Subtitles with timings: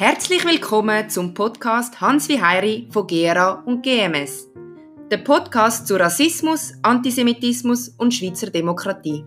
[0.00, 4.48] Herzlich willkommen zum Podcast Hans wie Heiri von GERA und GMS.
[5.10, 9.24] Der Podcast zu Rassismus, Antisemitismus und Schweizer Demokratie.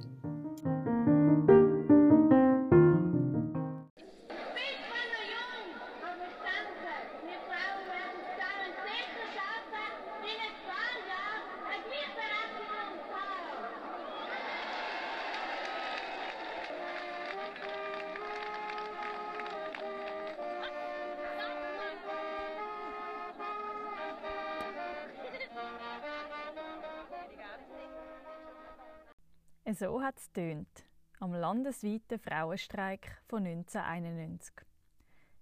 [31.52, 34.54] Landesweiten Frauenstreik von 1991.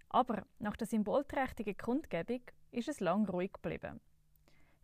[0.09, 2.41] Aber nach der symbolträchtigen Kundgebung
[2.72, 4.02] ist es lang ruhig geblieben.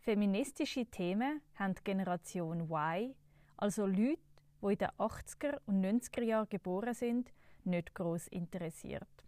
[0.01, 3.15] Feministische Themen haben die Generation Y,
[3.57, 4.19] also Leute,
[4.61, 9.25] die in den 80er und 90er Jahren geboren sind, nicht groß interessiert.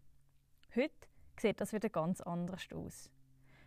[0.76, 1.08] Heute
[1.40, 3.10] sieht das wieder ganz anders aus.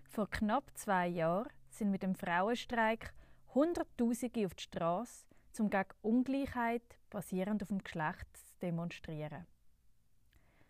[0.04, 3.12] Vor knapp zwei Jahren sind mit dem Frauenstreik
[3.54, 9.46] Hunderttausende auf die Straße um gegen Ungleichheit basierend auf dem Geschlecht zu demonstrieren.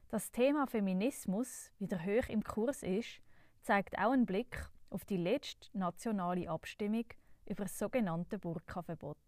[0.09, 3.21] Das Thema Feminismus wieder hoch im Kurs ist,
[3.63, 7.05] zeigt auch einen Blick auf die letzte nationale Abstimmung
[7.47, 9.19] über das sogenannte Burka-Verbot.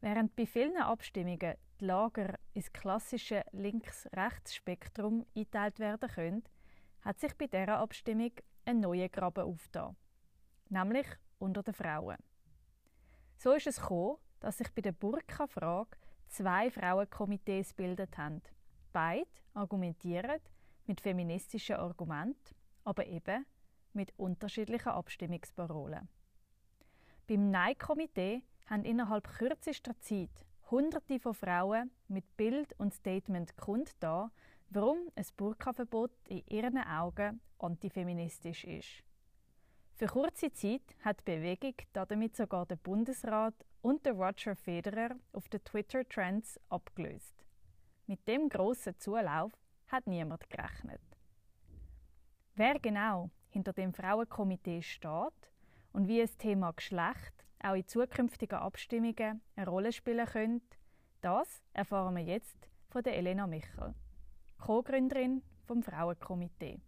[0.00, 6.44] Während bei vielen Abstimmungen die Lager ins klassische Links-Rechts-Spektrum eingeteilt werden können,
[7.02, 8.32] hat sich bei dieser Abstimmung
[8.64, 9.96] ein neuer Graben aufgetan,
[10.68, 11.06] nämlich
[11.38, 12.16] unter den Frauen.
[13.36, 15.96] So ist es gekommen, dass sich bei der Burka-Frage
[16.28, 18.42] zwei Frauenkomitees gebildet haben.
[18.92, 20.40] Beide argumentieren
[20.86, 23.46] mit feministischen Argumenten, aber eben
[23.92, 26.08] mit unterschiedlichen Abstimmungsparolen.
[27.28, 30.30] Beim Nein-Komitee haben innerhalb kürzester Zeit
[30.70, 34.30] Hunderte von Frauen mit Bild und Statement kundgetan,
[34.70, 39.02] warum ein Burka-Verbot in ihren Augen antifeministisch ist.
[40.00, 43.52] Für kurze Zeit hat die Bewegung damit sogar den Bundesrat
[43.82, 47.34] und der Roger Federer auf den Twitter-Trends abgelöst.
[48.06, 49.52] Mit dem grossen Zulauf
[49.88, 51.02] hat niemand gerechnet.
[52.54, 55.52] Wer genau hinter dem Frauenkomitee steht
[55.92, 60.78] und wie das Thema Geschlecht auch in zukünftigen Abstimmungen eine Rolle spielen könnte,
[61.20, 63.94] das erfahren wir jetzt von der Elena Michel,
[64.60, 66.80] Co-Gründerin vom Frauenkomitee.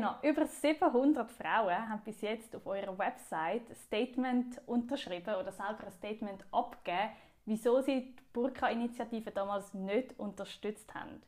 [0.00, 5.84] Elena, über 700 Frauen haben bis jetzt auf eurer Website ein Statement unterschrieben oder selber
[5.84, 7.10] ein Statement abgegeben,
[7.44, 11.20] wieso sie die Burka-Initiative damals nicht unterstützt haben.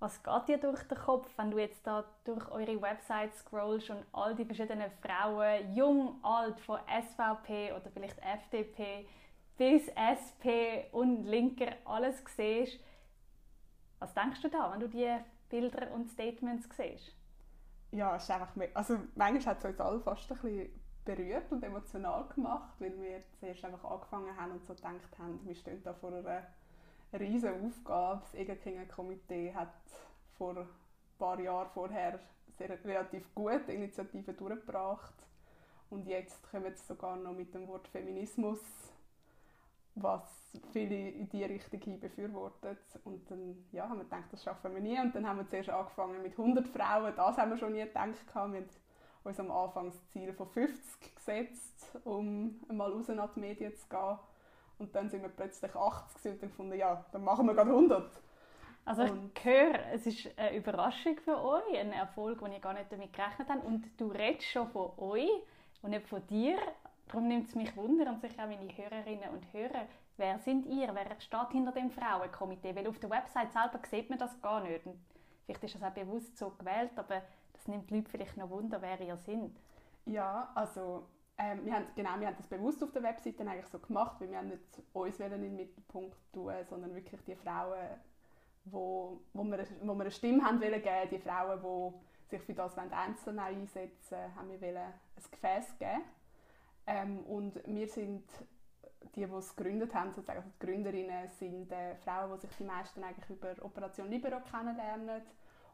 [0.00, 4.04] Was geht dir durch den Kopf, wenn du jetzt da durch eure Website scrollst und
[4.12, 9.06] all die verschiedenen Frauen, jung, alt, von SVP oder vielleicht FDP
[9.56, 12.78] bis SP und Linker alles siehst?
[13.98, 15.16] Was denkst du da, wenn du die
[15.48, 17.14] Bilder und Statements siehst?
[17.94, 21.62] Ja, es ist einfach, also manchmal hat es uns alle fast ein bisschen berührt und
[21.62, 25.94] emotional gemacht, weil wir zuerst einfach angefangen haben und so gedacht haben, wir stehen da
[25.94, 26.42] vor einer
[27.12, 28.20] riesen Aufgabe.
[28.22, 29.72] Das Egerkingen-Komitee hat
[30.36, 30.68] vor ein
[31.18, 32.18] paar Jahren vorher
[32.48, 35.14] sehr relativ gute Initiativen durchgebracht
[35.90, 38.60] und jetzt kommen sie sogar noch mit dem Wort Feminismus
[39.94, 40.22] was
[40.72, 42.78] viele in diese Richtung hin befürwortet.
[43.04, 44.98] Und dann ja, haben wir gedacht, das schaffen wir nie.
[44.98, 47.12] Und dann haben wir zuerst angefangen mit 100 Frauen.
[47.16, 48.08] Das haben wir schon nie gedacht.
[48.32, 48.68] Wir haben
[49.24, 53.88] uns am Anfang das Ziel von 50 gesetzt, um mal raus nach die Medien zu
[53.88, 54.18] gehen.
[54.78, 58.10] Und dann sind wir plötzlich 80 und dann gefunden, ja, dann machen wir gerade 100.
[58.86, 62.74] Also ich und höre, es ist eine Überraschung für euch, ein Erfolg, den ihr gar
[62.74, 63.64] nicht damit gerechnet habt.
[63.64, 65.30] Und du redest schon von euch
[65.80, 66.58] und nicht von dir.
[67.06, 70.94] Darum nimmt es mich wunder und sicher auch meine Hörerinnen und Hörer, wer sind ihr?
[70.94, 72.74] Wer steht hinter dem Frauenkomitee?
[72.74, 74.86] Weil auf der Website selber sieht man das gar nicht.
[74.86, 74.98] Und
[75.44, 77.22] vielleicht ist das auch bewusst so gewählt, aber
[77.52, 79.56] das nimmt die Leute vielleicht noch wunder, wer ihr sind.
[80.06, 81.06] Ja, also
[81.38, 84.30] ähm, wir haben, genau, wir haben das bewusst auf der Webseite eigentlich so gemacht, weil
[84.30, 87.88] wir nicht uns in den Mittelpunkt tun, sondern wirklich die Frauen,
[88.64, 92.54] wo, wo, wir, wo wir eine Stimme haben wollen geben, die Frauen, die sich für
[92.54, 96.02] das einzeln einsetzen haben wir wollen ein Gefäß geben
[96.86, 98.24] ähm, und wir sind
[99.14, 102.64] die, die es gegründet haben, sozusagen also die Gründerinnen, sind äh, Frauen, die sich die
[102.64, 105.22] meisten eigentlich über Operation Libero kennenlernen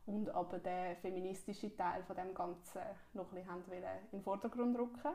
[0.06, 2.80] und aber den feministischen Teil von dem Ganzen
[3.14, 5.14] noch ein bisschen wollen in den Vordergrund rücken.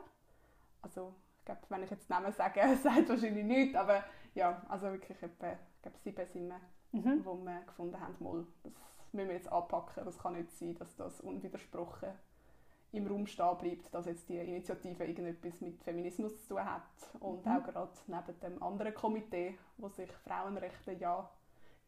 [0.82, 4.04] Also ich glaube, wenn ich jetzt Namen sage, sagt wahrscheinlich nichts, aber
[4.34, 6.60] ja, also wirklich etwa ich glaube, sieben sind wir,
[6.92, 7.24] mhm.
[7.24, 10.96] wo wir gefunden haben, mal, das müssen wir jetzt anpacken, das kann nicht sein, dass
[10.96, 12.08] das unwidersprochen
[12.96, 16.82] im Raum stehen bleibt, dass jetzt die Initiative irgendetwas mit Feminismus zu tun hat.
[17.20, 17.52] Und mhm.
[17.52, 21.28] auch gerade neben dem anderen Komitee, wo sich Frauenrechte ja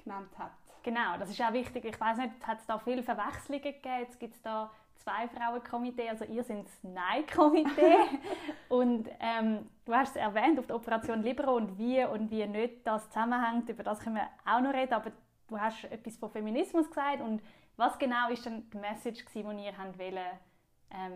[0.03, 0.53] genannt hat.
[0.83, 1.85] Genau, das ist auch wichtig.
[1.85, 4.01] Ich weiß nicht, hat es da viele Verwechslungen gegeben?
[4.01, 7.97] Jetzt gibt es da zwei Frauenkomitee, also ihr seid das Nein-Komitee.
[8.69, 12.87] und ähm, du hast es erwähnt auf der Operation Libero und wie und wie nicht
[12.87, 15.13] das zusammenhängt, über das können wir auch noch reden, aber
[15.49, 17.43] du hast etwas von Feminismus gesagt und
[17.77, 20.39] was genau ist denn die Message, die ihr äh,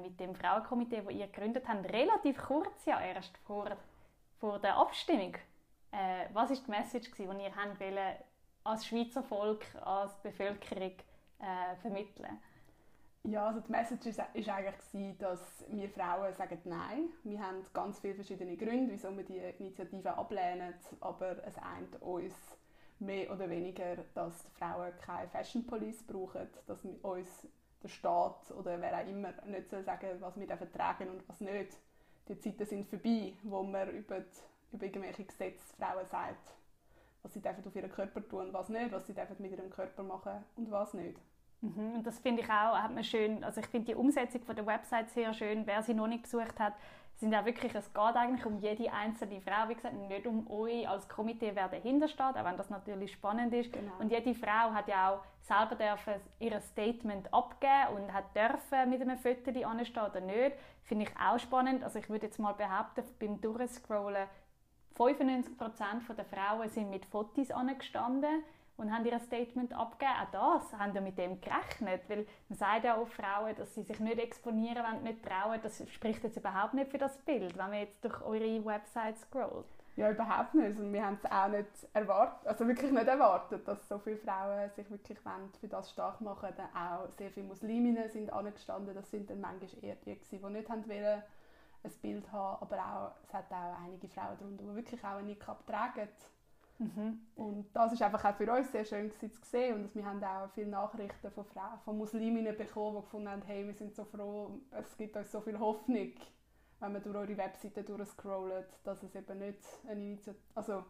[0.03, 3.77] mit dem Frauenkomitee, das ihr gegründet habt, relativ kurz ja erst vor,
[4.39, 5.35] vor der Abstimmung.
[5.93, 8.17] Äh, was ist die Message, die ihr habt wollen,
[8.65, 10.93] als Schweizer Volk, als Bevölkerung
[11.39, 12.39] äh, vermitteln?
[13.25, 17.11] Ja, also die Message ist, eigentlich dass wir Frauen sagen Nein.
[17.23, 22.35] Wir haben ganz viele verschiedene Gründe, wieso wir die Initiative ablehnen, aber es eint uns
[22.99, 27.47] mehr oder weniger, dass Frauen keine Fashion Police brauchen, dass uns
[27.83, 31.77] der Staat oder wer auch immer nicht soll sagen was wir vertragen und was nicht.
[32.29, 36.53] Die Zeiten sind vorbei, wo man über, die, über irgendwelche Gesetze Frauen sagt,
[37.23, 40.45] was sie auf ihren Körper tun und was nicht, was sie mit ihrem Körper machen
[40.57, 41.19] und was nicht.
[41.63, 44.57] Mhm, und das finde ich auch, hat man schön, also ich finde die Umsetzung von
[44.57, 45.65] der Website sehr schön.
[45.65, 46.75] Wer sie noch nicht besucht hat,
[47.17, 50.89] sind auch wirklich, es geht eigentlich um jede einzelne Frau, wie gesagt, nicht um euch
[50.89, 53.73] als Komitee, wer dahinter steht, auch wenn das natürlich spannend ist.
[53.73, 53.93] Genau.
[54.01, 59.01] Und jede Frau hat ja auch selber dürfen ihr Statement abgeben und hat dürfen mit
[59.01, 60.57] einem Foto anstehen oder nicht.
[60.85, 61.85] Finde ich auch spannend.
[61.85, 64.27] Also ich würde jetzt mal behaupten, beim Durchscrollen
[64.97, 68.43] 95% der Frauen sind mit Fotos angestanden
[68.77, 70.13] und haben ihr Statement abgegeben.
[70.23, 73.83] Auch das haben wir mit dem gerechnet, weil man sagt ja auch Frauen, dass sie
[73.83, 75.61] sich nicht exponieren wollen, nicht trauen.
[75.63, 79.67] Das spricht jetzt überhaupt nicht für das Bild, wenn man jetzt durch eure Website scrollt.
[79.95, 80.79] Ja, überhaupt nicht.
[80.81, 84.71] Und wir haben es auch nicht erwartet, also wirklich nicht erwartet, dass so viele Frauen
[84.71, 85.19] sich wirklich
[85.61, 88.95] für das stark machen Dann auch sehr viele Musliminnen sind angestanden.
[88.95, 91.23] Das sind dann manchmal eher die, die nicht haben wollen,
[91.85, 95.27] ein Bild haben, aber auch, es hat auch einige Frauen darunter, die wirklich auch einen
[95.27, 96.09] Niqab tragen
[96.79, 97.21] Mhm.
[97.37, 100.51] Und das ist einfach auch für uns sehr schön zu sehen und wir haben auch
[100.55, 104.61] viele Nachrichten von Frauen, von Musliminnen bekommen, die gefunden haben, hey, wir sind so froh,
[104.71, 106.13] es gibt uns so viel Hoffnung,
[106.81, 110.85] wenn man durch eure Webseite durchscrollt, dass es eben nicht eine Initiative, also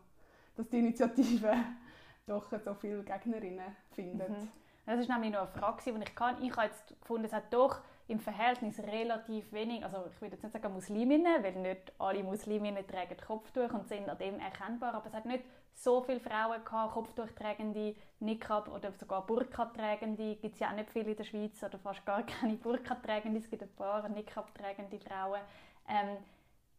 [0.57, 1.53] dass die Initiative
[2.27, 4.31] doch so viele Gegnerinnen findet.
[4.31, 4.49] Mhm.
[4.87, 6.43] Das ist nämlich noch eine Frage, die ich kann.
[6.43, 7.81] Ich habe jetzt gefunden, es hat doch
[8.13, 12.87] im Verhältnis relativ wenig, also ich würde jetzt nicht sagen Musliminnen, weil nicht alle Musliminnen
[12.87, 15.45] tragen Kopftuch und sind an dem erkennbar, aber es hat nicht
[15.75, 20.37] so viele Frauen gehabt, Kopftuchtragende, Niqab oder sogar Burka-tragende.
[20.37, 23.41] Gibt es ja auch nicht viele in der Schweiz oder fast gar keine Burka-tragende.
[23.41, 25.41] Es gibt ein paar Niqab-tragende Frauen.
[25.89, 26.19] Ähm,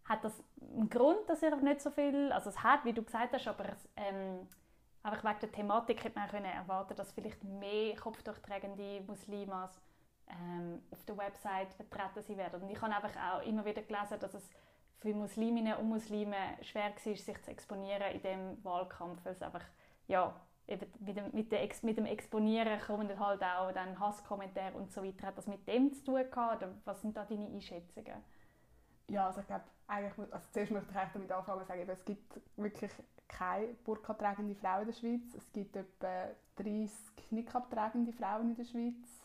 [0.06, 3.34] hat das einen Grund, dass ihr nicht so viel, also es hat, wie du gesagt
[3.34, 4.48] hast, aber es, ähm,
[5.02, 9.82] einfach wegen der Thematik hätte man können erwarten, dass vielleicht mehr Kopftuchtragende Muslimas
[10.30, 12.62] ähm, auf der Website vertreten sie werden.
[12.62, 14.50] Und ich habe einfach auch immer wieder gelesen, dass es
[15.00, 19.64] für Musliminnen und Muslime schwer war, sich zu exponieren in diesem Wahlkampf, weil es einfach,
[20.08, 20.34] ja,
[20.68, 21.32] eben mit dem,
[21.82, 25.28] mit, dem Exponieren kommen halt auch dann Hasskommentare und so weiter.
[25.28, 28.24] Hat das mit dem zu tun gehabt, oder was sind da deine Einschätzungen?
[29.10, 32.92] Ja, also ich glaube, eigentlich, also zuerst möchte ich damit anfangen sagen, es gibt wirklich
[33.28, 35.34] keine burka-tragende Frau in der Schweiz.
[35.36, 36.92] Es gibt etwa 30
[37.32, 39.23] Niqab-tragende Frauen in der Schweiz.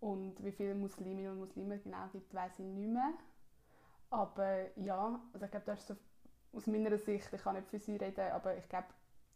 [0.00, 3.12] Und wie viele Musliminnen und Muslime genau gibt, weiß ich nicht mehr.
[4.10, 5.96] Aber ja, also ich glaube, das ist so
[6.52, 8.86] aus meiner Sicht, ich kann nicht für sie reden, aber ich glaube,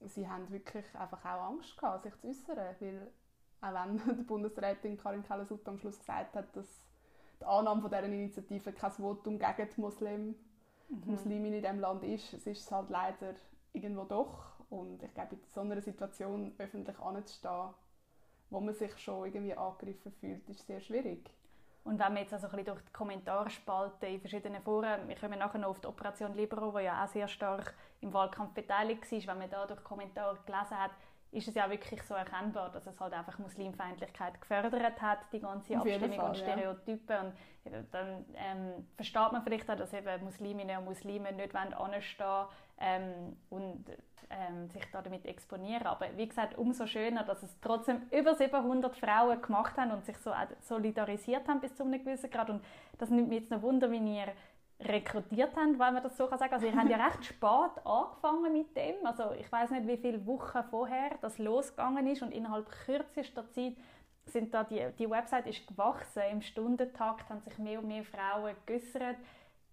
[0.01, 3.11] sie haben wirklich einfach auch Angst gehabt, sich zu äußern, weil
[3.61, 6.87] auch wenn die Bundesrätin Karin Keller-Sutter am Schluss gesagt hat, dass
[7.41, 10.35] die Annahme von dieser Initiative kein Votum gegen die Muslim,
[10.89, 11.03] mhm.
[11.05, 13.35] Musliminnen in diesem Land ist, es ist es halt leider
[13.73, 14.61] irgendwo doch.
[14.71, 17.71] Und ich glaube, in so einer Situation öffentlich anzustehen,
[18.51, 21.31] wo man sich schon irgendwie angegriffen fühlt, ist sehr schwierig.
[21.83, 25.39] Und wenn man jetzt also ein bisschen durch die Kommentarspalte in verschiedenen Foren, wir kommen
[25.39, 29.27] nachher noch auf die Operation Libero, die ja auch sehr stark im Wahlkampf beteiligt war,
[29.27, 30.91] wenn man da durch Kommentare gelesen hat,
[31.33, 35.77] ist es ja wirklich so erkennbar, dass es halt einfach Muslimfeindlichkeit gefördert hat, die ganze
[35.77, 37.33] Abstimmung Fall, und Stereotypen.
[37.65, 37.79] Ja.
[37.79, 42.49] Und dann ähm, versteht man vielleicht auch, dass eben Musliminnen und Muslime nicht anstehen wollen
[42.81, 43.85] ähm, und
[44.31, 45.87] ähm, sich da damit exponieren.
[45.87, 50.17] Aber wie gesagt, umso schöner, dass es trotzdem über 700 Frauen gemacht haben und sich
[50.19, 52.51] so solidarisiert haben bis zu einem gewissen Grad.
[52.51, 52.65] Und
[52.99, 54.33] das nimmt mich jetzt noch Wunder, wie ihr
[54.81, 56.53] rekrutiert habt, weil man das so sagen kann.
[56.53, 59.05] Also ihr habt ja recht spät angefangen mit dem.
[59.05, 63.75] Also ich weiß nicht, wie viele Wochen vorher das losgegangen ist und innerhalb kürzester Zeit
[64.27, 66.23] sind da die, die Website ist gewachsen.
[66.31, 69.17] Im Stundentakt haben sich mehr und mehr Frauen geäußert.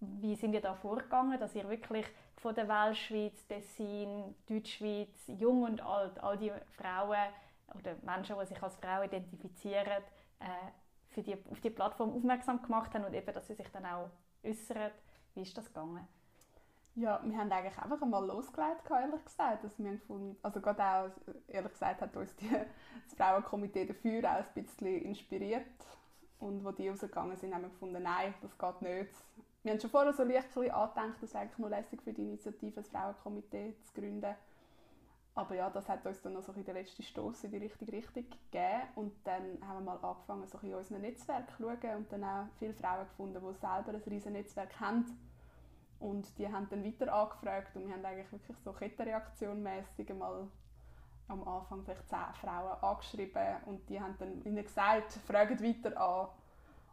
[0.00, 5.80] Wie sind ihr da vorgegangen, dass ihr wirklich von der Weltschweiz, Tessin, Deutschschweiz, jung und
[5.80, 7.18] alt, all die Frauen
[7.74, 10.02] oder Menschen, die sich als Frauen identifizieren,
[10.38, 10.70] äh,
[11.08, 14.10] für die, auf die Plattform aufmerksam gemacht haben und eben, dass sie sich dann auch
[14.44, 14.90] äußern.
[15.34, 16.06] Wie ist das gegangen?
[16.94, 19.62] Ja, wir haben eigentlich einfach einmal losgelegt, ehrlich gesagt.
[19.62, 24.24] Also, wir haben gefunden, also gerade auch, ehrlich gesagt, hat uns die, das Frauenkomitee dafür
[24.24, 25.64] auch ein bisschen inspiriert.
[26.40, 29.12] Und wo die rausgegangen sind, haben wir gefunden, nein, das geht nicht.
[29.68, 32.76] Wir haben schon vorher so leicht angedenkt, dass es eigentlich nur lässig für die Initiative,
[32.76, 34.34] das Frauenkomitee zu gründen.
[35.34, 38.24] Aber ja, das hat uns dann noch so den letzten Stoß in die richtige Richtung
[38.50, 38.82] gegeben.
[38.94, 42.46] Und dann haben wir mal angefangen, so in unserem Netzwerk zu schauen und dann auch
[42.58, 45.04] viele Frauen gefunden, die selber ein riesiges Netzwerk haben.
[46.00, 50.48] Und die haben dann weiter angefragt und wir haben eigentlich wirklich so Kettenreaktion mäßig mal
[51.28, 56.28] am Anfang vielleicht zehn Frauen angeschrieben und die haben dann ihnen gesagt, fragen weiter an.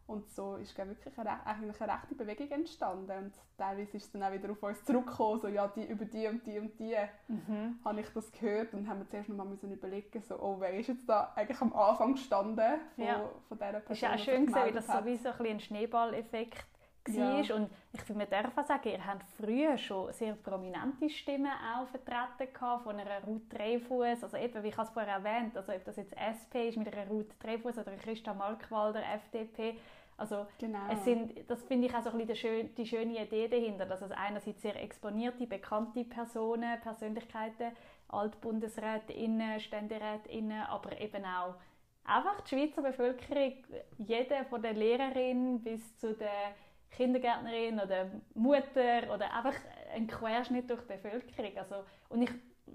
[0.06, 3.24] Und so ist glaube wirklich eine, eigentlich eine rechte Bewegung entstanden.
[3.24, 6.26] Und teilweise ist es dann auch wieder auf uns zurückgekommen, so, ja, die, über die
[6.28, 6.96] und die und die
[7.26, 7.78] mhm.
[7.84, 8.72] habe ich das gehört.
[8.72, 11.60] Und haben wir zuerst noch mal müssen überlegen, so, oh, wer ist jetzt da eigentlich
[11.60, 13.28] am Anfang gestanden von, ja.
[13.48, 16.66] von dieser Person, Es ist auch schön gesehen, wie das so ein, ein Schneeballeffekt
[17.08, 17.40] war.
[17.40, 17.54] Ja.
[17.54, 21.86] Und ich finde, man darf auch sagen, ihr habt früher schon sehr prominente Stimmen auch
[21.88, 25.84] vertreten gehabt, von einer Ruth Dreyfus, also eben, wie ich es vorher erwähnt, also ob
[25.84, 29.76] das jetzt SP ist mit einer Ruth Dreyfus oder Christa Markwalder, FDP,
[30.18, 30.78] also genau.
[30.90, 34.10] es sind, das finde ich auch so ein bisschen die schöne Idee dahinter, dass es
[34.12, 37.72] einerseits sehr exponierte, bekannte Personen, Persönlichkeiten,
[38.08, 41.56] Altbundesrätinnen, Ständerätinnen, aber eben auch
[42.04, 43.54] einfach die Schweizer Bevölkerung,
[43.98, 46.54] jede von der Lehrerin bis zu der
[46.96, 49.54] Kindergärtnerin oder Mutter oder einfach
[49.94, 51.58] ein Querschnitt durch die Bevölkerung.
[51.58, 52.30] Also, und ich,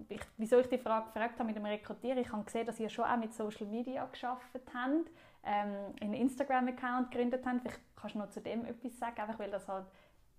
[0.09, 2.89] ich, wieso ich die Frage gefragt habe mit dem Rekrutieren, ich habe gesehen, dass ihr
[2.89, 5.09] schon auch mit Social Media geschafft habt,
[5.43, 7.61] ähm, einen Instagram-Account gegründet habt.
[7.61, 9.87] Vielleicht kannst du noch zu dem etwas sagen, einfach weil das halt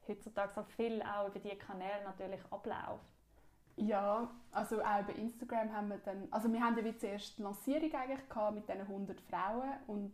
[0.07, 3.05] heutzutage so viel auch über diese Kanäle natürlich abläuft.
[3.77, 7.43] Ja, also auch über Instagram haben wir dann, also wir haben ja wie zuerst die
[7.43, 10.13] Lancierung eigentlich gehabt mit diesen 100 Frauen und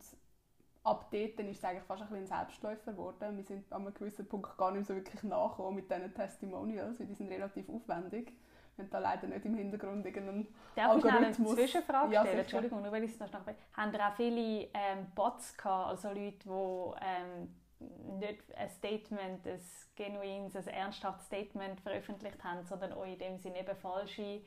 [0.88, 3.36] ab dort ist es eigentlich fast ein, ein Selbstläufer geworden.
[3.36, 7.06] Wir sind an einem gewissen Punkt gar nicht so wirklich nachgekommen mit diesen Testimonials, weil
[7.06, 8.32] die sind relativ aufwendig.
[8.76, 11.12] Wir haben da leider nicht im Hintergrund irgendeinen Darf Algorithmus.
[11.12, 12.26] Darf ich eine Zwischenfrage stellen?
[12.26, 13.56] Ja, Entschuldigung, nur weil ich es noch nachher...
[13.76, 19.60] Haben ihr auch viele ähm, Bots gehabt, also Leute, die ähm, nicht ein Statement, ein
[19.96, 24.42] genuines, ein ernsthaftes Statement veröffentlicht haben, sondern auch in dem Sinne eben falsche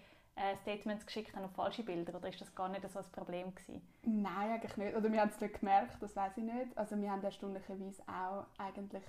[0.62, 2.16] Statements geschickt haben auf falsche Bilder?
[2.16, 3.82] Oder ist das gar nicht so ein Problem gewesen?
[4.04, 4.96] Nein, eigentlich nicht.
[4.96, 6.78] Oder wir haben es nicht gemerkt, das weiß ich nicht.
[6.78, 9.04] Also wir haben erstaunlicherweise auch eigentlich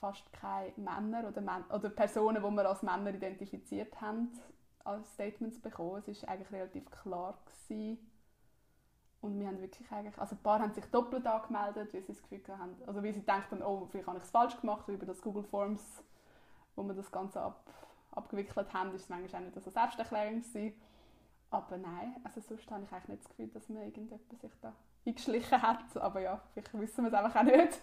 [0.00, 4.30] fast keine Männer oder, Män oder Personen, die wir als Männer identifiziert haben,
[4.84, 6.02] als Statements bekommen.
[6.06, 7.38] Es war eigentlich relativ klar.
[7.46, 7.98] Gewesen.
[9.22, 12.22] Und wir haben wirklich eigentlich, also ein paar haben sich doppelt angemeldet, weil sie das
[12.22, 15.06] Gefühl haben, also weil sie denken, oh, vielleicht habe ich es falsch gemacht, wie über
[15.06, 16.04] das Google Forms,
[16.76, 17.64] wo man das Ganze ab
[18.16, 20.80] abgewickelt haben, ist es manchmal auch nicht so selbsterklärend gewesen.
[21.50, 24.72] Aber nein, also sonst habe ich eigentlich nicht das Gefühl, dass man irgendjemand sich da
[25.06, 25.96] eingeschlichen hat.
[25.96, 27.80] Aber ja, vielleicht wissen wir es einfach auch nicht.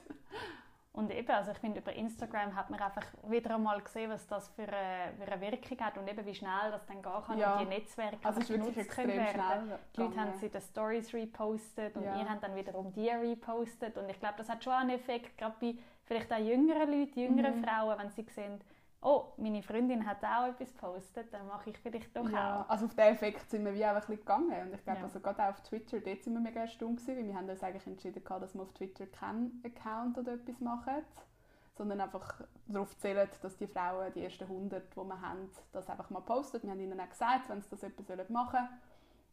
[0.93, 4.49] Und eben, also ich finde, über Instagram hat man einfach wieder einmal gesehen, was das
[4.49, 7.53] für eine, für eine Wirkung hat und eben wie schnell das dann gehen kann ja.
[7.53, 11.11] und die Netzwerke also es ist wirklich extrem schnell Die Leute haben sie den Stories
[11.15, 12.19] repostet und ja.
[12.19, 15.55] ihr habt dann wiederum die repostet und ich glaube, das hat schon einen Effekt, gerade
[15.59, 17.63] bei vielleicht auch jüngeren Leuten, jüngeren mhm.
[17.63, 18.61] Frauen, wenn sie sehen,
[19.03, 22.69] oh, meine Freundin hat auch etwas gepostet, dann mache ich vielleicht doch ja, auch.
[22.69, 24.67] Also auf diesen Effekt sind wir wie auch ein bisschen gegangen.
[24.67, 25.05] Und ich glaube, ja.
[25.05, 27.63] also gerade auch auf Twitter, dort sind wir mega erstaunt gewesen, weil wir haben uns
[27.63, 31.03] eigentlich entschieden, dass wir auf Twitter keinen Account oder etwas machen,
[31.75, 36.09] sondern einfach darauf zählen, dass die Frauen, die ersten 100, die wir haben, das einfach
[36.09, 36.61] mal posten.
[36.63, 38.59] Wir haben ihnen auch gesagt, wenn sie das etwas machen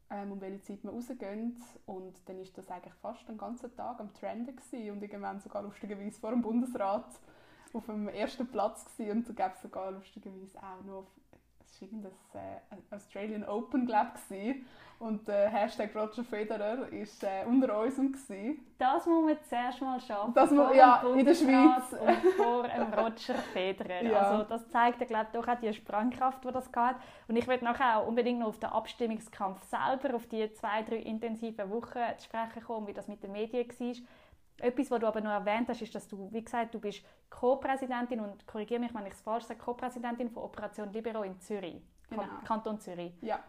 [0.09, 1.63] sollen, ähm, um welche Zeit wir rausgehen.
[1.87, 5.63] Und dann ist das eigentlich fast den ganzen Tag am Trenden gewesen und irgendwann sogar
[5.63, 7.07] lustigerweise vor dem Bundesrat
[7.73, 9.19] auf dem ersten Platz gewesen.
[9.19, 11.07] und so gab es sogar lustigerweise auch noch
[11.83, 14.67] es war äh, Australian Open glaub, gewesen.
[14.99, 17.97] und der äh, Hashtag Roger Federer war äh, unter uns.
[17.97, 18.67] Gewesen.
[18.79, 20.35] Das muss man zuerst mal schaffen.
[20.35, 21.93] Das muss, ja, in der Schweiz.
[21.93, 24.03] Und vor einem Roger Federer.
[24.03, 24.19] Ja.
[24.19, 26.97] Also das zeigt glaube doch auch die Sprengkraft, die das hat.
[27.29, 30.97] Und ich werde nachher auch unbedingt noch auf den Abstimmungskampf selber, auf die zwei, drei
[30.97, 33.95] intensiven Wochen zu sprechen kommen, wie das mit den Medien war.
[34.61, 38.21] Etwas, was du aber noch erwähnt hast, ist, dass du, wie gesagt, du bist Co-Präsidentin
[38.21, 42.23] und korrigiere mich, wenn ich es falsch sage, Co-Präsidentin von Operation Libero in Zürich, genau.
[42.45, 43.13] Kanton Zürich.
[43.23, 43.41] Ja.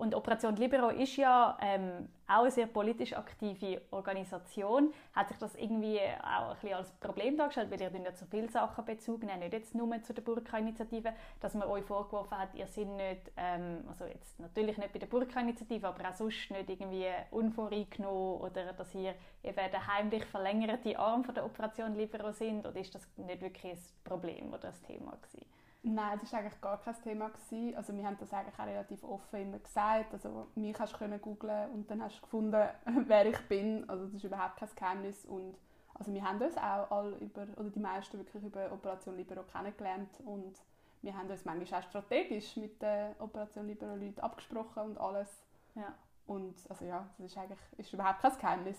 [0.00, 4.94] Und Operation Libero ist ja ähm, auch eine sehr politisch aktive Organisation.
[5.12, 8.48] Hat sich das irgendwie auch ein bisschen als Problem dargestellt, weil ihr ja zu viele
[8.48, 12.66] Sachen Bezug nehmt, nicht jetzt nur zu der Burka-Initiative, dass man euch vorgeworfen hat, ihr
[12.66, 17.08] seid nicht, ähm, also jetzt natürlich nicht bei der Burka-Initiative, aber auch sonst nicht irgendwie
[17.30, 22.80] unvoreingenommen oder dass ihr eben der heimlich verlängerte Arm von der Operation Libero sind oder
[22.80, 25.59] ist das nicht wirklich ein Problem oder ein Thema gewesen?
[25.82, 27.30] Nein, das war eigentlich gar kein Thema.
[27.30, 27.74] Gewesen.
[27.74, 30.12] Also wir haben das eigentlich auch relativ offen immer gesagt.
[30.12, 32.68] Also mich hast du googlen und dann hast du gefunden,
[33.06, 33.88] wer ich bin.
[33.88, 35.24] Also das ist überhaupt kein Geheimnis.
[35.24, 35.56] Und
[35.94, 40.10] also wir haben uns auch alle über, oder die meisten wirklich über Operation Libero kennengelernt
[40.24, 40.54] und
[41.02, 45.28] wir haben uns manchmal auch strategisch mit den Operation Libero Leuten abgesprochen und alles.
[45.74, 45.94] Ja.
[46.26, 48.78] Und also ja, das ist eigentlich ist überhaupt kein Geheimnis.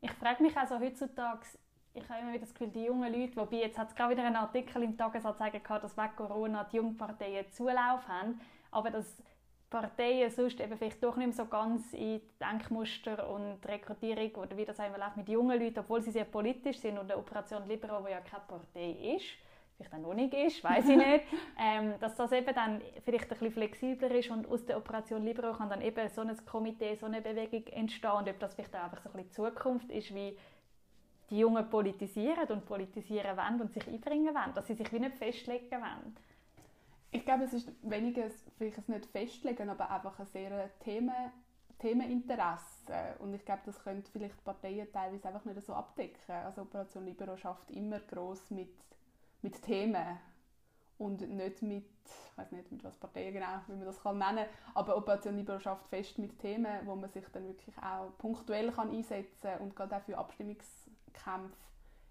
[0.00, 1.46] Ich frage mich also heutzutage,
[1.96, 4.26] ich habe immer wieder das Gefühl, die jungen Leute, wobei jetzt hat es gerade wieder
[4.26, 9.22] einen Artikel im Tagesanzeiger gehabt, dass wegen Corona die Jungparteien Zulauf haben, aber dass
[9.70, 14.64] Parteien sonst eben vielleicht doch nicht mehr so ganz in Denkmuster und Rekrutierung oder wie
[14.64, 18.00] das einmal läuft mit jungen Leuten, obwohl sie sehr politisch sind und eine Operation Libero,
[18.04, 19.26] die ja keine Partei ist,
[19.76, 21.24] vielleicht auch noch nicht ist, weiß ich nicht,
[21.58, 25.52] ähm, dass das eben dann vielleicht ein bisschen flexibler ist und aus der Operation Libero
[25.52, 28.84] kann dann eben so ein Komitee, so eine Bewegung entstehen und ob das vielleicht auch
[28.84, 30.36] einfach so ein bisschen Zukunft ist, wie
[31.30, 35.16] die Jungen politisieren und politisieren wollen und sich einbringen wollen, dass sie sich wie nicht
[35.16, 36.16] festlegen wollen.
[37.10, 38.28] Ich glaube, es ist weniger
[38.58, 41.32] vielleicht nicht festlegen, aber einfach ein sehr Themen,
[41.78, 43.16] Themeninteresse.
[43.18, 46.34] Und ich glaube, das könnte vielleicht Parteien teilweise einfach nicht so abdecken.
[46.34, 48.74] Also Operation Libero schafft immer groß mit,
[49.42, 50.18] mit Themen
[50.98, 54.46] und nicht mit, ich weiß nicht, mit was Parteien genau, wie man das kann nennen,
[54.74, 58.90] aber Operation Libero schafft fest mit Themen, wo man sich dann wirklich auch punktuell kann
[58.90, 60.44] einsetzen und gerade auch für
[61.16, 61.56] Abstimmungskämpfe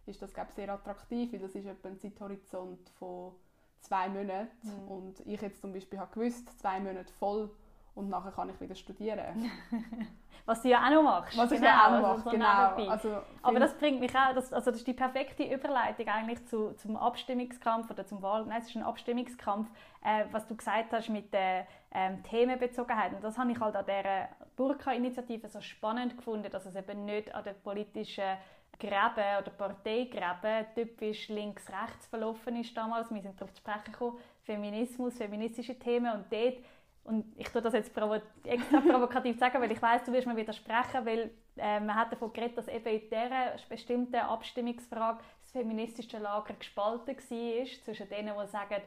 [0.08, 3.34] ist das glaube ich, sehr attraktiv, weil das ist etwa ein Zeithorizont von
[3.80, 4.88] zwei Monaten mhm.
[4.88, 7.50] und ich jetzt zum Beispiel habe gewusst, zwei Monate voll
[7.96, 9.50] und nachher kann ich wieder studieren.
[10.46, 11.36] Was du ja auch noch machst.
[11.38, 12.92] Was ich genau, ja auch noch also mache, genau.
[12.92, 16.74] Also, Aber das bringt mich auch, das, also das ist die perfekte Überleitung eigentlich zu,
[16.74, 19.68] zum Abstimmungskampf oder zum Wahl, nein, es ist ein Abstimmungskampf,
[20.04, 23.14] äh, was du gesagt hast mit der ähm, Themenbezogenheit.
[23.14, 27.34] Und das habe ich halt an dieser Burka-Initiative so spannend gefunden, dass es eben nicht
[27.34, 28.38] an der politischen
[28.80, 33.14] Gräben oder Parteigräben typisch links-rechts verlaufen ist damals.
[33.14, 36.58] Wir sind darauf zu sprechen gekommen, Feminismus, feministische Themen und dort
[37.06, 40.36] und ich tue das jetzt provo extra provokativ sagen, weil ich weiß, du wirst mir
[40.36, 46.18] widersprechen, weil äh, man hat davon geredet, dass eben in dieser bestimmten Abstimmungsfrage das feministische
[46.18, 48.82] Lager gespalten war zwischen denen, die sagen,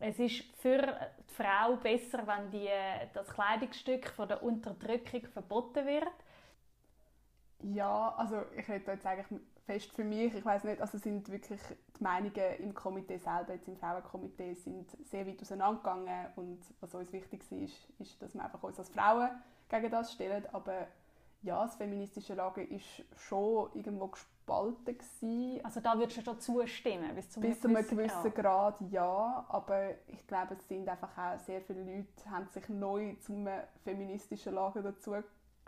[0.00, 2.68] es ist für die Frau besser, wenn die,
[3.12, 6.08] das Kleidungsstück von der Unterdrückung verboten wird.
[7.62, 10.34] Ja, also ich rede jetzt eigentlich fest für mich.
[10.34, 11.60] Ich weiß nicht, also sind wirklich
[11.98, 17.12] die Meinungen im Komitee selber, jetzt im Frauenkomitee, sind sehr weit auseinandergegangen und was uns
[17.12, 19.30] wichtig ist, ist, dass wir einfach uns als Frauen
[19.68, 20.46] gegen das stellen.
[20.52, 20.86] Aber
[21.42, 25.64] ja, das feministische Lager ist schon irgendwo gespalten gewesen.
[25.64, 28.78] Also da würdest du schon zustimmen, bis zu einem bis gewissen, gewissen Grad.
[28.78, 28.90] Grad.
[28.90, 29.46] ja.
[29.48, 33.46] Aber ich glaube, es sind einfach auch sehr viele Leute, haben sich neu zum
[33.84, 35.14] feministischen Lager dazu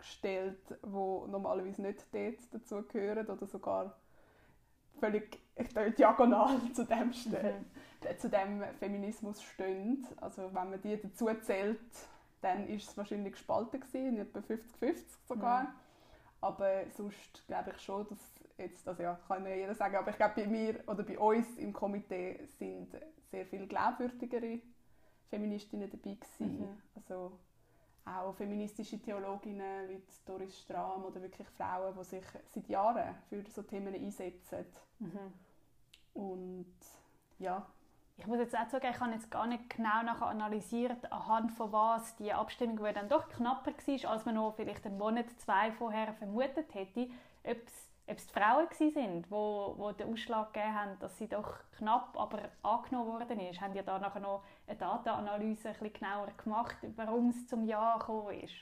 [0.01, 3.95] gestellt, wo normalerweise nicht dort dazu gehören oder sogar
[4.99, 5.39] völlig
[5.97, 8.17] diagonal zu dem, mhm.
[8.17, 10.07] zu dem Feminismus stehen.
[10.19, 11.79] Also wenn man die dazu zählt,
[12.41, 14.95] dann ist es wahrscheinlich gespalten gewesen, etwa 50-50
[15.27, 15.63] sogar.
[15.63, 15.67] Mhm.
[16.41, 18.19] Aber sonst glaube ich schon, dass
[18.57, 21.47] jetzt, also ja, kann ja jeder sagen, aber ich glaube bei mir oder bei uns
[21.57, 22.89] im Komitee sind
[23.29, 24.59] sehr viel glaubwürdigere
[25.29, 26.59] Feministinnen dabei gewesen.
[26.59, 26.81] Mhm.
[26.95, 27.31] Also
[28.05, 33.61] auch feministische Theologinnen wie Doris Strahm oder wirklich Frauen, die sich seit Jahren für so
[33.61, 34.65] Themen einsetzen.
[34.99, 35.33] Mhm.
[36.13, 36.75] Und
[37.39, 37.65] ja.
[38.17, 41.71] Ich muss jetzt auch sagen, ich habe jetzt gar nicht genau nachher analysiert, anhand von
[41.71, 45.71] was die Abstimmung, die dann doch knapper war, als man noch vielleicht einen Monat, zwei
[45.71, 47.09] vorher vermutet hätte,
[47.43, 51.27] ob es ob es die Frauen waren, die, wo den Ausschlag gegeben haben, dass sie
[51.27, 53.61] doch knapp, aber angenommen worden ist.
[53.61, 57.97] Haben die da nachher noch eine Datenanalyse ein bisschen genauer gemacht, warum es zum Ja
[57.97, 58.55] gekommen ist?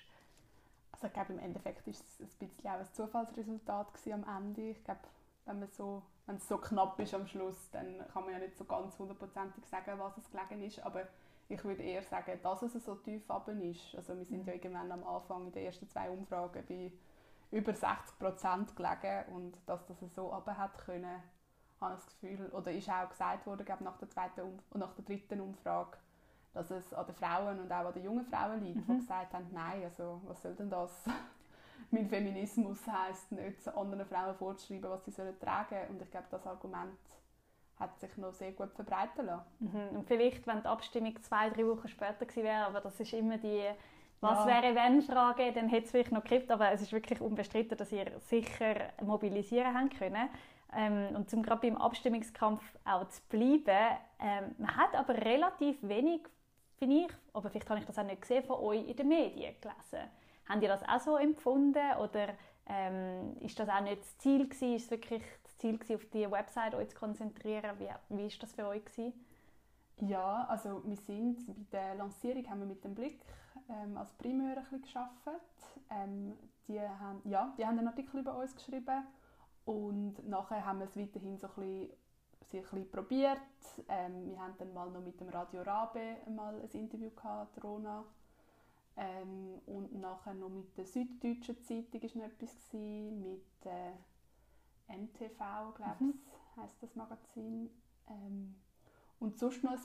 [0.91, 4.71] Also ich glaube, im Endeffekt war es ein bisschen auch ein Zufallsresultat am Ende.
[4.71, 4.99] Ich glaube,
[5.45, 8.58] wenn, man so, wenn es so knapp ist am Schluss, dann kann man ja nicht
[8.58, 10.80] so ganz hundertprozentig sagen, was es gelegen ist.
[10.86, 11.08] Aber
[11.47, 13.95] ich würde eher sagen, dass es so tief runter ist.
[13.95, 14.47] Also wir sind mhm.
[14.47, 16.91] ja irgendwann am Anfang in den ersten zwei Umfragen bei
[17.51, 21.21] über 60 Prozent gelegen und dass das so runter hat können,
[21.81, 24.93] habe ich das Gefühl, oder ist auch gesagt worden, glaube nach der zweiten und nach
[24.93, 25.97] der dritten Umfrage,
[26.53, 28.93] dass es an den Frauen und auch an den jungen Frauen liegt, mhm.
[28.93, 31.05] die gesagt haben, nein, also was soll denn das?
[31.91, 36.45] mein Feminismus heisst nicht, anderen Frauen vorzuschreiben, was sie sollen tragen und ich glaube, das
[36.45, 36.97] Argument
[37.79, 39.45] hat sich noch sehr gut verbreiten lassen.
[39.59, 39.97] Mhm.
[39.97, 43.38] Und vielleicht, wenn die Abstimmung zwei, drei Wochen später gewesen wäre, aber das ist immer
[43.38, 43.63] die
[44.21, 44.47] was ja.
[44.47, 47.91] wäre wenn Frage, dann hätte es vielleicht noch gekippt, aber es ist wirklich unbestritten, dass
[47.91, 50.29] ihr sicher mobilisieren haben können.
[50.75, 56.21] Ähm, und zum gerade beim Abstimmungskampf auch zu bleiben, ähm, man hat aber relativ wenig,
[56.77, 59.55] finde ich, aber vielleicht habe ich das auch nicht gesehen, von euch in den Medien
[59.62, 60.10] gelesen.
[60.47, 62.29] Habt ihr das auch so empfunden oder
[62.67, 64.75] ähm, ist das auch nicht das Ziel gewesen?
[64.75, 67.71] Ist es wirklich das Ziel gewesen, auf die Website euch zu konzentrieren?
[67.79, 69.13] Wie, wie ist das für euch gewesen?
[70.01, 73.19] Ja, also wir sind bei der Lancierung haben wir mit dem Blick
[73.69, 75.41] ähm, als Primär ein bisschen gearbeitet.
[75.89, 79.05] Ähm, die, haben, ja, die haben einen Artikel über uns geschrieben
[79.65, 81.89] und nachher haben wir es weiterhin so ein bisschen,
[82.49, 83.39] sie ein bisschen probiert.
[83.89, 88.05] Ähm, wir haben dann mal noch mit dem Radio Rabe mal ein Interview gehabt, Rona.
[88.95, 93.91] Ähm, und nachher noch mit der Süddeutschen Zeitung war noch etwas, gewesen, mit äh,
[94.93, 96.13] NTV, glaube ich, mhm.
[96.55, 97.69] heisst das Magazin.
[99.19, 99.79] Und sonst noch ein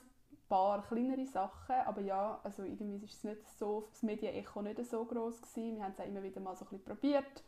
[0.49, 5.05] paar kleinere Sachen, aber ja, also irgendwie ist es nicht so, das Medienecho nicht so
[5.05, 5.77] groß gewesen.
[5.77, 7.45] Wir haben es auch immer wieder mal so ein bisschen probiert,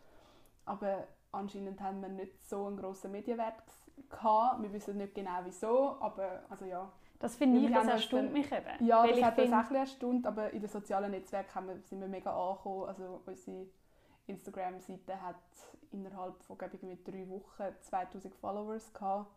[0.65, 3.63] aber anscheinend haben wir nicht so einen grossen Medienwert
[4.09, 4.63] gehabt.
[4.63, 6.91] Wir wissen nicht genau wieso, aber also ja.
[7.19, 8.85] Das finde ich, das erstaunt mich eben.
[8.85, 12.09] Ja, das hat uns auch ein erstaunt, aber in den sozialen Netzwerken wir, sind wir
[12.09, 12.89] mega angekommen.
[12.89, 13.67] Also unsere
[14.27, 15.37] Instagram-Seite hat
[15.93, 19.31] innerhalb von glaube ich, drei Wochen 2000 Followers gehabt.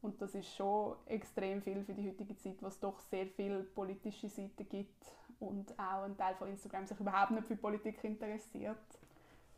[0.00, 4.28] Und das ist schon extrem viel für die heutige Zeit, was doch sehr viele politische
[4.28, 8.76] Seiten gibt und auch ein Teil von Instagram sich überhaupt nicht für Politik interessiert.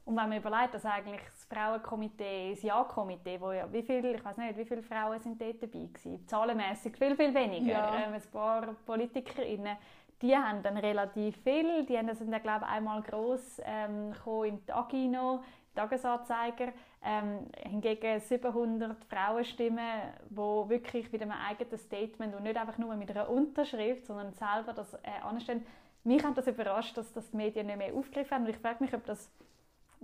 [0.05, 4.25] Und wenn man überlegt, dass eigentlich das Frauenkomitee, das Ja-Komitee, wo ja, wie viel, ich
[4.25, 6.27] weiß nicht, wie viele Frauen sind dort dabei gewesen?
[6.27, 7.73] Zahlenmäßig viel, viel weniger.
[7.73, 8.07] Ja.
[8.07, 9.77] Ähm, ein paar PolitikerInnen,
[10.23, 11.85] die haben dann relativ viel.
[11.87, 14.13] Die sind dann, glaube ich, einmal gross ähm,
[14.47, 15.43] im Tagino,
[15.75, 16.73] Tagesanzeiger.
[17.03, 23.11] Ähm, hingegen 700 Frauenstimmen, die wirklich mit einem eigenen Statement und nicht einfach nur mit
[23.11, 25.65] einer Unterschrift, sondern selber das äh, anstellen.
[26.05, 28.45] Mich hat das überrascht, dass das die Medien nicht mehr aufgegriffen haben.
[28.45, 29.31] Und ich frage mich, ob das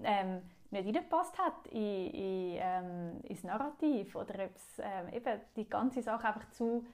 [0.03, 5.69] ähm, nicht reingepasst hat in, in, ähm, ins Narrativ oder ob es ähm, eben die
[5.69, 6.85] ganze Sache einfach zu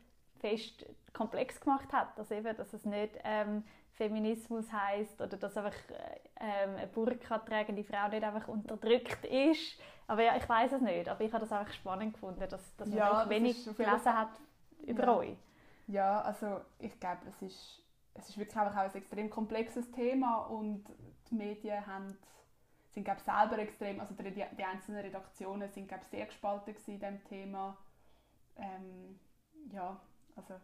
[0.43, 5.75] fest komplex gemacht hat, dass, eben, dass es nicht ähm, Feminismus heißt oder dass einfach
[6.41, 9.81] ähm, eine Burka tragende Frau nicht einfach unterdrückt ist.
[10.07, 11.09] Aber ja, ich weiß es nicht.
[11.09, 14.31] Aber ich habe das einfach spannend gefunden, dass, dass man ja, wenig gelesen hat
[14.85, 15.17] über ja.
[15.17, 15.37] euch.
[15.87, 17.83] Ja, also ich glaube, es ist,
[18.15, 20.85] es ist wirklich einfach auch ein extrem komplexes Thema und
[21.31, 22.19] die Medien haben
[22.91, 27.25] sind glaube selber extrem, also die, die einzelnen Redaktionen sind glaube sehr gespalten in diesem
[27.25, 27.79] Thema.
[28.57, 29.19] Ähm,
[29.73, 29.99] ja,
[30.37, 30.55] also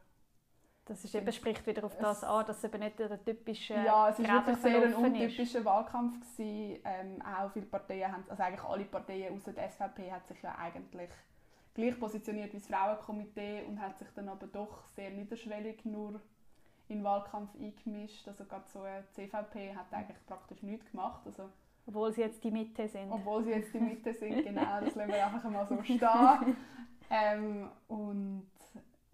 [0.88, 4.09] das ist eben, spricht wieder auf das an, dass es eben nicht der typische Ja,
[4.09, 5.62] es war wirklich sehr ein untypischer.
[5.64, 6.14] Wahlkampf.
[6.20, 6.81] Gewesen.
[6.85, 10.54] Ähm, auch viele Parteien haben, also eigentlich alle Parteien außer der SVP hat sich ja
[10.57, 11.11] eigentlich
[11.74, 16.20] gleich positioniert wie das Frauenkomitee und hat sich dann aber doch sehr niederschwellig nur
[16.88, 18.26] in den Wahlkampf eingemischt.
[18.26, 21.20] Also gerade so eine CVP hat eigentlich praktisch nichts gemacht.
[21.26, 21.50] Also
[21.87, 23.11] obwohl sie jetzt die Mitte sind.
[23.11, 24.81] Obwohl sie jetzt die Mitte sind, genau.
[24.81, 26.00] Das lassen wir einfach mal so stehen.
[27.11, 28.50] Ähm, und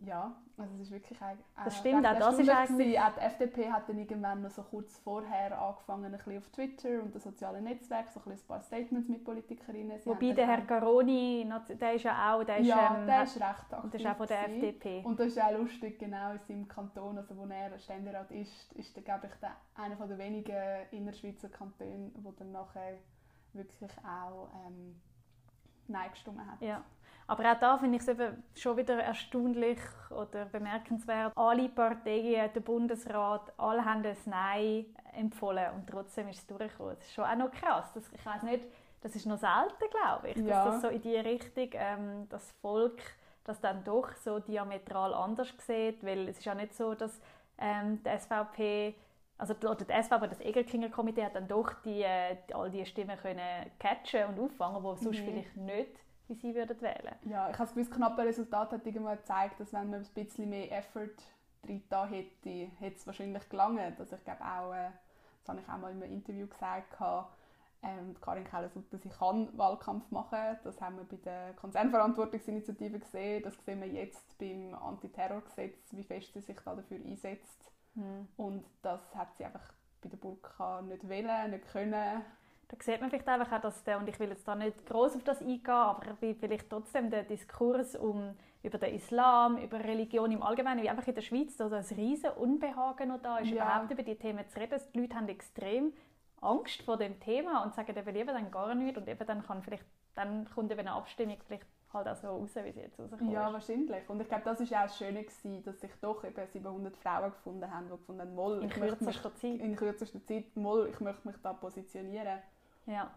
[0.05, 3.01] ja, also es ist wirklich äh, Das stimmt, auch das ist eigentlich...
[3.01, 7.03] Auch die FDP hat dann irgendwann noch so kurz vorher angefangen, ein bisschen auf Twitter
[7.03, 9.99] und den sozialen Netzwerken so ein, paar Statements mit Politikerinnen.
[9.99, 13.37] Sie Wobei der Herr Garoni, der ist ja auch, der ist, ja, ähm, der ist
[13.37, 13.85] recht aktiv.
[13.85, 15.03] Und der ist auch von der FDP.
[15.05, 18.97] Und das ist auch lustig, genau in seinem Kanton, also wo er Ständerat ist, ist
[18.97, 22.99] er, glaube ich, der, einer der wenigen innerschweizer Kantone, der dann nachher
[23.53, 25.01] wirklich auch ähm,
[25.87, 26.61] Nein gestimmt hat.
[26.61, 26.83] Ja.
[27.27, 29.79] Aber auch da finde ich es eben schon wieder erstaunlich
[30.11, 31.33] oder bemerkenswert.
[31.37, 36.97] Alle Parteien, der Bundesrat, alle haben ein Nein empfohlen und trotzdem ist es durchgekommen.
[36.97, 37.93] Das ist schon auch noch krass.
[37.95, 38.67] Das, ich weiß nicht,
[39.01, 40.65] das ist noch selten, glaube ich, ja.
[40.65, 43.01] dass das so in die Richtung, ähm, das Volk
[43.45, 47.21] das dann doch so diametral anders sieht, weil es ist ja nicht so, dass
[47.59, 48.95] ähm, die SVP
[49.37, 53.19] also oder die SVP, das Egerklinger Komitee hat dann doch die, äh, all die Stimmen
[53.19, 55.25] können catchen und auffangen, die sonst mhm.
[55.25, 57.15] vielleicht nicht wie Sie würden wählen.
[57.25, 60.73] Ja, ich habe das knappe Resultat hat irgendwann gezeigt, dass wenn man ein bisschen mehr
[60.73, 61.17] Effort
[61.63, 63.99] drin hätte, hätte es wahrscheinlich gelangt.
[63.99, 64.91] Also ich glaube auch, äh,
[65.41, 66.95] das habe ich auch mal in einem Interview gesagt,
[67.83, 70.59] ähm, Karin Keller-Sutter, sie kann Wahlkampf machen.
[70.65, 73.43] Das haben wir bei der Konzernverantwortungsinitiative gesehen.
[73.43, 77.73] Das sehen wir jetzt beim Antiterrorgesetz, wie fest sie sich da dafür einsetzt.
[77.95, 78.29] Mhm.
[78.37, 82.23] Und das hat sie einfach bei der Burka nicht wollen, nicht können
[82.79, 85.17] da sieht man vielleicht einfach auch, dass der, und ich will jetzt da nicht groß
[85.17, 90.43] auf das eingehen, aber vielleicht trotzdem der Diskurs um, über den Islam, über Religion im
[90.43, 93.57] Allgemeinen, wie einfach in der Schweiz da ein riesen Unbehagen noch da ist, ja.
[93.57, 94.81] überhaupt über die Themen zu reden.
[94.95, 95.93] Die Leute haben extrem
[96.41, 99.63] Angst vor dem Thema und sagen eben lieber dann gar nicht und eben dann kann
[99.63, 99.85] vielleicht,
[100.15, 103.31] dann kommt eben eine Abstimmung vielleicht halt auch so raus, wie sie jetzt rauskommt.
[103.31, 104.09] Ja, wahrscheinlich.
[104.09, 107.31] Und ich glaube, das war auch das Schöne, gewesen, dass sich doch eben 700 Frauen
[107.31, 109.61] gefunden haben, die gefunden haben, in kürzester Zeit.
[109.61, 112.41] In kürzester Zeit, Moll, ich möchte mich da positionieren.
[112.87, 113.11] Ja.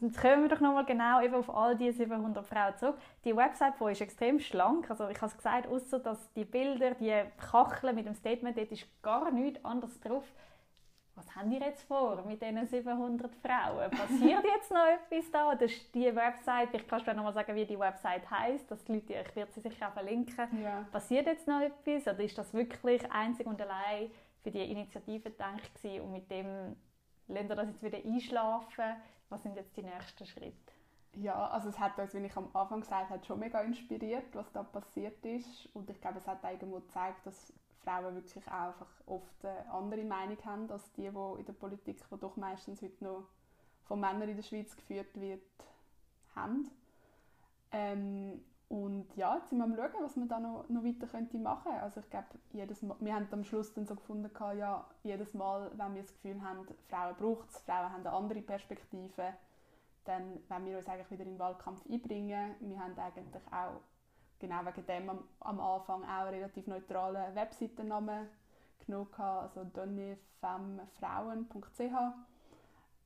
[0.00, 2.96] Jetzt kommen wir doch nochmal genau eben auf all diese 700 Frauen zurück.
[3.24, 4.90] Die Website von ist extrem schlank.
[4.90, 8.72] Also ich habe es gesagt, außer dass die Bilder, die Kacheln mit dem Statement, dort
[8.72, 10.24] ist gar nichts anderes drauf.
[11.14, 13.90] was haben die jetzt vor mit diesen 700 Frauen?
[13.90, 15.54] Passiert jetzt noch etwas da?
[15.54, 18.82] Das ist die Website, ich kann dir noch mal sagen, wie die Website heißt, dass
[18.84, 20.62] die Leute, ich werde sie sicher auch verlinken.
[20.62, 20.84] Ja.
[20.90, 24.10] Passiert jetzt noch etwas oder ist das wirklich einzig und allein
[24.42, 26.76] für die Initiative gedacht gewesen und mit dem
[27.32, 28.96] Länder das jetzt wieder einschlafen?
[29.28, 30.72] Was sind jetzt die nächsten Schritte?
[31.14, 34.50] Ja, also es hat uns, wie ich am Anfang gesagt habe, schon mega inspiriert, was
[34.52, 35.66] da passiert ist.
[35.74, 37.52] Und ich glaube, es hat irgendwo gezeigt, dass
[37.84, 41.98] Frauen wirklich auch einfach oft eine andere Meinung haben als die, die in der Politik,
[42.10, 43.24] die doch meistens heute noch
[43.84, 45.42] von Männern in der Schweiz geführt wird,
[46.34, 46.70] haben.
[47.72, 51.36] Ähm, und ja, jetzt sind wir am schauen, was man da noch, noch weiter könnte
[51.36, 51.82] machen könnte.
[51.82, 55.70] Also ich glaube, jedes Mal, wir haben am Schluss dann so gefunden, ja, jedes Mal,
[55.76, 59.34] wenn wir das Gefühl haben, Frauen braucht es, Frauen haben eine andere Perspektive,
[60.06, 62.54] dann wollen wir uns eigentlich wieder in den Wahlkampf einbringen.
[62.60, 63.82] Wir haben eigentlich auch
[64.38, 68.26] genau wegen dem am, am Anfang auch einen relativ neutralen Webseitennamen
[68.86, 71.92] genommen, also donnefemmefrauen.ch.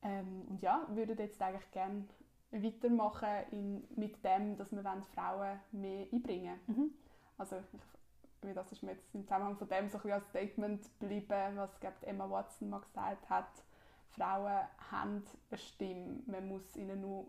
[0.01, 2.05] Ähm, und ja, würden jetzt eigentlich gerne
[2.51, 4.83] weitermachen in, mit dem, dass wir
[5.13, 6.91] Frauen mehr einbringen mhm.
[7.37, 11.55] Also ich, das ist mir jetzt im Zusammenhang von dem so ein als Statement geblieben,
[11.55, 13.49] was glaub, Emma Watson mal gesagt hat.
[14.09, 17.27] Frauen haben eine Stimme, man muss ihnen nur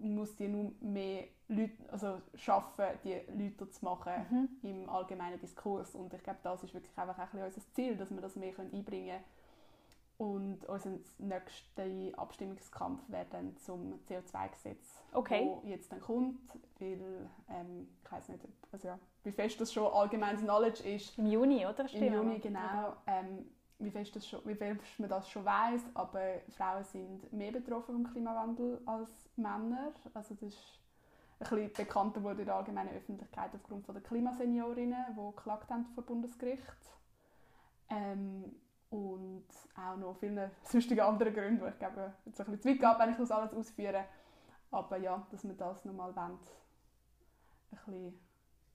[0.00, 4.48] muss die nur mehr Leute, also schaffen, die Leute zu machen mhm.
[4.62, 5.94] im allgemeinen Diskurs.
[5.94, 8.84] Und ich glaube, das ist wirklich einfach ein unser Ziel, dass wir das mehr einbringen
[8.84, 9.24] können.
[10.18, 15.46] Und unser nächster Abstimmungskampf wäre dann zum CO2-Gesetz, okay.
[15.46, 16.40] wo jetzt dann kommt,
[16.80, 18.40] weil ähm, ich weiß nicht,
[18.72, 21.16] also ja, wie fest das schon allgemeines Knowledge ist.
[21.18, 21.86] Im Juni, oder?
[21.86, 22.02] Stimmt.
[22.02, 22.96] Im Juni, genau.
[23.06, 23.46] Ähm,
[23.78, 27.94] wie fest, das schon, wie fest man das schon weiß, aber Frauen sind mehr betroffen
[28.02, 29.92] vom Klimawandel als Männer.
[30.14, 30.80] Also das ist
[31.38, 35.86] ein bisschen bekannter wurde in der allgemeinen Öffentlichkeit aufgrund von der Klimaseniorinnen, die geklagt haben
[35.94, 36.62] vor Bundesgericht.
[37.88, 38.56] Ähm,
[38.90, 39.46] und
[39.76, 42.98] auch noch viele sonstige andere Gründe, die ich glaube, jetzt ein bisschen zu weit geht,
[42.98, 44.04] wenn ich das alles ausführe.
[44.70, 46.38] Aber ja, dass wir das nochmal wollen,
[47.70, 48.20] ein bisschen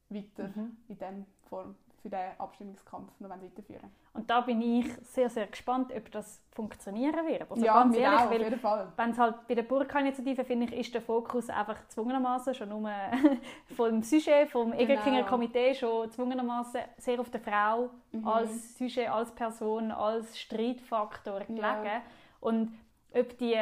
[0.09, 0.77] weiter mhm.
[0.87, 5.91] in dieser Form für diesen Abstimmungskampf noch weiterführen Und da bin ich sehr, sehr gespannt,
[5.95, 7.49] ob das funktionieren wird.
[7.49, 8.87] Also ja, ganz ehrlich, auch, auf jeden Fall.
[8.97, 12.91] Wenn es halt bei der Burka-Initiative, finde ich, ist der Fokus einfach zwungenermaßen schon nur
[13.77, 14.83] vom Sujet, vom genau.
[14.83, 18.27] Egerkinger Komitee schon zwungenermaßen sehr auf der Frau mhm.
[18.27, 21.61] als Sujet, als Person, als Streitfaktor gelegen.
[21.61, 22.01] Ja.
[22.41, 22.77] Und
[23.13, 23.57] ob die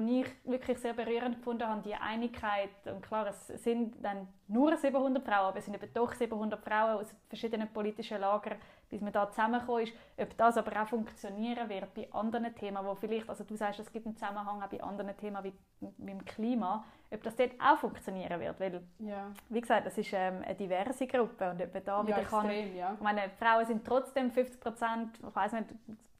[0.00, 4.76] die ich wirklich sehr berührend gefunden habe, die Einigkeit, und klar, es sind dann nur
[4.76, 9.12] 700 Frauen, aber es sind eben doch 700 Frauen aus verschiedenen politischen Lagern, bis man
[9.12, 9.94] da zusammengekommen ist.
[10.18, 13.90] Ob das aber auch funktionieren wird bei anderen Themen, wo vielleicht, also du sagst, es
[13.90, 15.52] gibt einen Zusammenhang auch bei anderen Themen wie
[15.98, 19.30] mit dem Klima, ob das dort auch funktionieren wird, weil, ja.
[19.48, 22.40] wie gesagt, das ist ähm, eine diverse Gruppe und ob man da ja, wieder extrem,
[22.40, 22.92] kann, ja.
[22.94, 25.66] ich meine, Frauen sind trotzdem 50 Prozent, ich weiß nicht,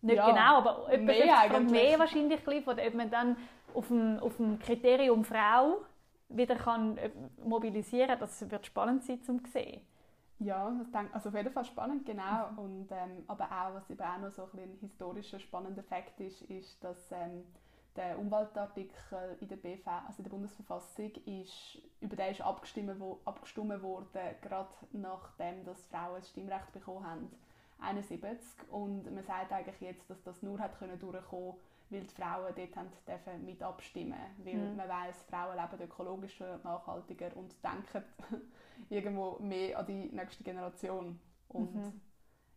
[0.03, 3.37] nicht ja, genau, aber etwa 50 mehr wahrscheinlich, oder ob man dann
[3.75, 5.83] auf dem, auf dem Kriterium Frau
[6.29, 7.11] wieder kann äh,
[7.45, 9.83] mobilisieren kann, das wird spannend sein zum sehen.
[10.39, 12.51] Ja, das denk, also auf jeden Fall spannend, genau.
[12.53, 12.59] Mhm.
[12.59, 16.43] Und, ähm, aber auch, was eben auch noch so ein, ein historischer spannender Fakt ist,
[16.43, 17.45] ist, dass ähm,
[17.95, 23.21] der Umweltartikel in der, BV, also in der Bundesverfassung ist, über den ist abgestimmt, wo,
[23.25, 27.31] abgestimmt worden, gerade nachdem dass Frauen das Stimmrecht bekommen haben,
[27.81, 28.71] 71.
[28.71, 31.55] Und man sagt eigentlich jetzt, dass das nur hat können durchkommen
[31.93, 34.77] weil die Frauen dort haben dürfen mit abstimmen weil mhm.
[34.77, 38.05] man weiß Frauen leben ökologischer und nachhaltiger und denken
[38.89, 42.01] irgendwo mehr an die nächste Generation und mhm.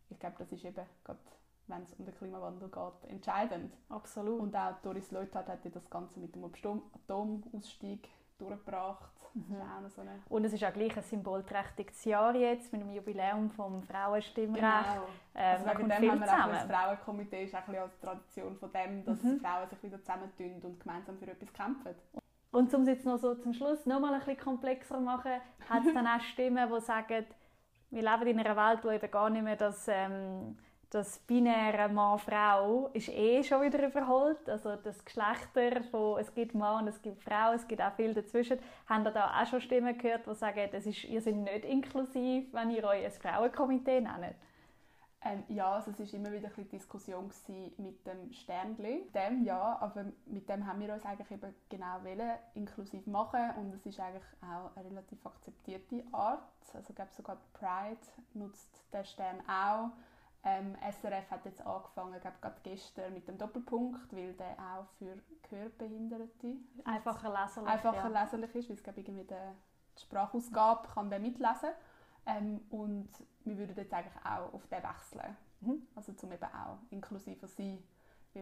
[0.08, 1.20] ich glaube das ist eben gerade
[1.68, 3.76] wenn es um den Klimawandel geht, entscheidend.
[3.88, 4.40] Absolut.
[4.40, 9.10] Und auch Doris Leuthard hat das Ganze mit dem Atomausstieg durchgebracht.
[9.36, 9.90] Mhm.
[9.90, 14.62] So und es ist auch gleich ein symbolträchtiges Jahr jetzt mit dem Jubiläum vom Frauenstimmrecht.
[14.62, 15.06] Genau.
[15.34, 18.72] Ähm, also wegen dem haben wir auch das Frauenkomitee ist auch ein als Tradition von
[18.72, 19.38] dem, dass mhm.
[19.40, 21.94] Frauen sich wieder zusammentun und gemeinsam für etwas kämpfen.
[22.50, 25.32] Und um es jetzt noch so zum Schluss noch mal ein bisschen komplexer zu machen,
[25.68, 27.26] hat es dann auch Stimmen, die sagen,
[27.90, 30.56] wir leben in einer Welt, wo eben gar nicht mehr das ähm,
[30.90, 34.48] das binäre Mann-Frau ist eh schon wieder überholt.
[34.48, 38.14] Also das Geschlechter von es gibt Mann und es gibt Frau, es gibt auch viel
[38.14, 38.58] dazwischen.
[38.88, 42.70] Haben da auch schon Stimmen gehört, die sagen, das ist, ihr seid nicht inklusiv, wenn
[42.70, 44.36] ihr euch ein Frauenkomitee nennt?
[45.22, 47.30] Ähm, ja, also es war immer wieder eine Diskussion
[47.78, 49.10] mit dem Sternli.
[49.12, 53.74] Dem ja, aber mit dem haben wir uns eigentlich eben genau wollen, inklusiv machen und
[53.74, 56.42] es ist eigentlich auch eine relativ akzeptierte Art.
[56.72, 57.98] Also ich glaube sogar Pride
[58.34, 59.90] nutzt den Stern auch
[60.46, 65.18] ähm, SRF hat jetzt angefangen, glaube gerade gestern mit dem Doppelpunkt, weil der auch für
[65.42, 68.22] Gehörbehinderte einfacher leserlich, einfacher ja.
[68.22, 71.70] leserlich ist, weil es glaube irgendwie die Sprachausgabe kann der mitlesen
[72.26, 73.08] ähm, und
[73.44, 75.36] wir würden jetzt eigentlich auch auf den wechseln.
[75.62, 75.82] Mhm.
[75.96, 77.82] Also zum eben auch inklusiver sein,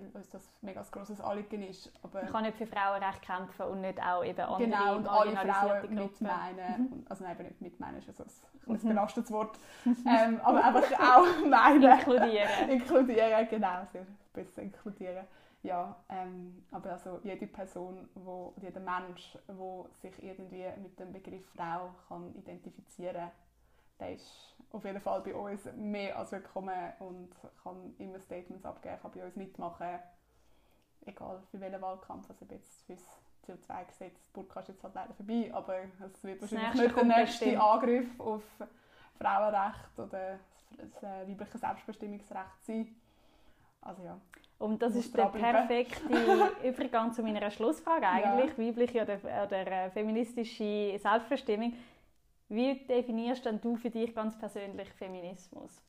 [0.02, 1.92] weil uns das ein mega grosses Anliegen ist.
[2.02, 5.36] Aber Man kann nicht für Frauenrecht kämpfen und nicht auch eben andere genau, und alle
[5.36, 6.26] Frauen mit Gruppen.
[6.26, 7.06] meinen, Mhm.
[7.08, 8.30] also nein, eben nicht mit meinen, ist ja so ein,
[8.66, 8.88] ein Mhm.
[8.88, 11.82] belastetes Wort, ähm, aber einfach auch meinen.
[11.98, 12.68] Inkludieren.
[12.70, 15.24] inkludieren, genau, sehr besser inkludieren.
[15.62, 21.42] Ja, ähm, aber also jede Person, wo, jeder Mensch, der sich irgendwie mit dem Begriff
[21.56, 23.30] Frau kann identifizieren
[24.04, 27.30] der ist auf jeden Fall bei uns mehr als willkommen und
[27.62, 29.98] kann immer Statements abgeben, kann bei uns mitmachen,
[31.06, 33.04] egal für welchen Wahlkampf, also jetzt fürs
[33.46, 37.04] CO2-Gesetz, die Burka ist jetzt halt leider vorbei, aber es wird Das wahrscheinlich nicht der
[37.04, 37.62] nächste bestimmt.
[37.62, 38.42] Angriff auf
[39.18, 40.38] Frauenrecht oder
[40.76, 42.94] das äh, weibliche Selbstbestimmungsrecht sein.
[43.80, 44.18] Also ja.
[44.58, 46.02] Und das ist der perfekte
[46.68, 51.74] Übergang zu meiner Schlussfrage eigentlich, weibliche oder, oder äh, feministische Selbstbestimmung.
[52.54, 55.80] Wie definierst denn du für dich ganz persönlich Feminismus?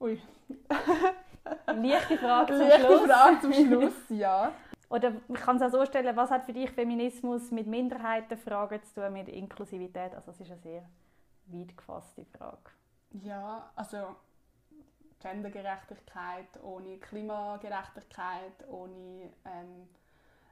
[0.00, 0.20] Ui,
[1.66, 3.10] Leichte Frage zum leichte Schluss.
[3.10, 4.52] Frage zum Schluss, ja.
[4.90, 8.94] Oder ich kann es auch so stellen, was hat für dich Feminismus mit Minderheitenfragen zu
[8.94, 10.14] tun, mit Inklusivität?
[10.14, 10.82] Also es ist eine sehr
[11.46, 12.70] weit gefasste Frage.
[13.22, 14.14] Ja, also
[15.20, 19.88] Gendergerechtigkeit ohne Klimagerechtigkeit, ohne ähm,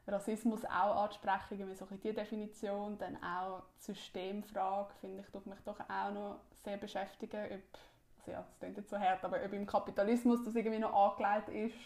[0.07, 5.61] Rassismus auch ansprechen, irgendwie so die Definition, dann auch die Systemfrage, finde ich, tut mich
[5.65, 7.79] doch auch noch sehr beschäftigen, ob,
[8.19, 11.49] also ja, das klingt nicht so hart, aber ob im Kapitalismus das irgendwie noch angelegt
[11.49, 11.77] ist.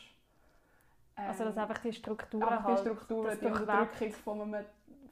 [1.16, 3.46] Ähm, Also dass einfach die Strukturen einfach die halt, Strukturen, das die.
[3.46, 4.64] Unterdrückung von einem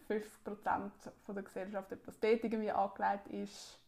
[0.09, 0.90] 50%
[1.25, 3.81] von der Gesellschaft, ob das dort irgendwie angelegt ist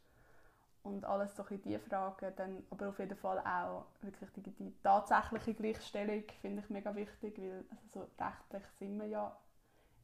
[0.86, 2.32] und alles so bisschen diese Fragen.
[2.36, 7.38] Dann, aber auf jeden Fall auch wirklich die, die tatsächliche Gleichstellung finde ich mega wichtig,
[7.38, 9.36] weil also so rechtlich sind wir ja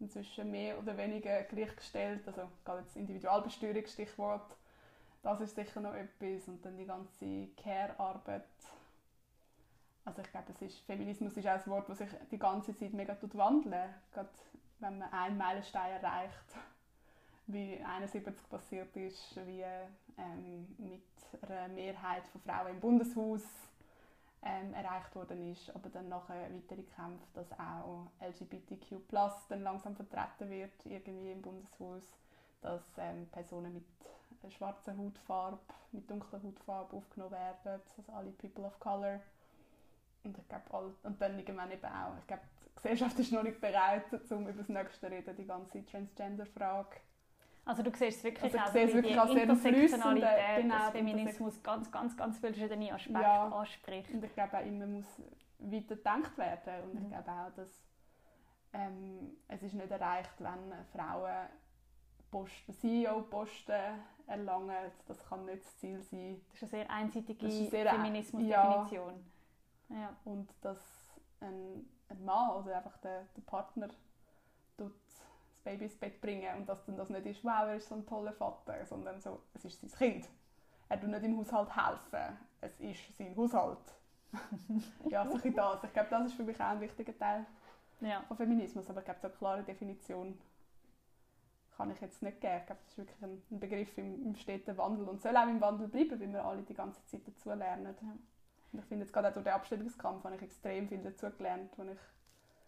[0.01, 2.27] inzwischen mehr oder weniger gleichgestellt.
[2.27, 4.57] Also gerade jetzt Individualbesteuerung, Stichwort,
[5.23, 6.49] das ist sicher noch etwas.
[6.49, 8.45] Und dann die ganze Care-Arbeit.
[10.05, 13.15] Also ich glaube, ist, Feminismus ist auch ein Wort, das sich die ganze Zeit mega
[13.15, 13.95] tut wandeln.
[14.13, 14.29] Gerade
[14.81, 16.57] wenn man einen Meilenstein erreicht,
[17.53, 19.63] wie 71 passiert ist, wie
[20.19, 21.03] ähm, mit
[21.43, 23.43] einer Mehrheit von Frauen im Bundeshaus
[24.43, 28.97] ähm, erreicht worden ist, aber dann nachher weitere Kämpfe, dass auch LGBTQ+
[29.49, 32.03] dann langsam vertreten wird irgendwie im Bundeshaus,
[32.61, 35.59] dass ähm, Personen mit schwarzer Hautfarbe,
[35.93, 39.21] mit dunkler Hautfarbe aufgenommen werden, also alle People of Color.
[40.25, 43.61] Und ich glaube, und dann irgendwann eben auch, ich glaube, die Gesellschaft ist noch nicht
[43.61, 46.97] bereit, um über das Nächste zu reden, die ganze Transgender-Frage.
[47.65, 51.63] Also du siehst es wirklich, Also ich also die wirklich sehr Intersektionalität genau, die Feminismus
[51.63, 53.49] ganz, ganz, ganz viele verschiedene Aspekte Ja.
[53.49, 54.11] anspricht.
[54.13, 55.23] Und ich glaube auch immer muss
[55.59, 56.91] weiter gedacht werden.
[56.91, 57.09] Und ich Mhm.
[57.11, 57.85] glaube auch, dass
[58.73, 61.47] ähm, es ist nicht erreicht, wenn Frauen
[62.31, 64.91] Posten, CEO-Posten erlangen.
[65.07, 66.41] Das kann nicht das Ziel sein.
[66.49, 69.25] Das ist eine sehr einseitige Feminismus-Definition.
[69.91, 70.17] Ja.
[70.25, 70.81] Und dass
[71.41, 73.89] ein, ein Mann oder einfach der, der Partner
[74.79, 74.95] tut
[75.65, 78.07] Baby ins Bett bringen und dass dann das nicht ist, wow, er ist so ein
[78.07, 80.29] toller Vater, sondern so, es ist sein Kind.
[80.89, 83.79] Er tut nicht im Haushalt helfen, es ist sein Haushalt.
[85.09, 85.85] ja, so ein das.
[85.85, 87.47] Ich glaube, das ist für mich auch ein wichtiger Teil
[88.01, 88.23] ja.
[88.29, 90.39] von Feminismus, aber ich glaube, so eine klare Definition
[91.77, 92.59] kann ich jetzt nicht geben.
[92.61, 95.49] Ich glaube, das ist wirklich ein, ein Begriff im, im steten Wandel und soll auch
[95.49, 97.95] im Wandel bleiben, weil wir alle die ganze Zeit dazu lernen.
[98.73, 101.73] Und ich finde jetzt gerade auch durch den Abstimmungskampf habe ich extrem viel dazu gelernt,
[101.77, 101.99] wo ich